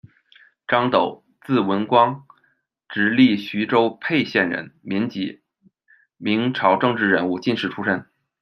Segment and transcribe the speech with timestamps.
[0.67, 2.25] 张斗，字文光，
[2.89, 5.43] 直隶徐州沛县人，民籍，
[6.17, 8.03] 明朝政治人物、进士出身。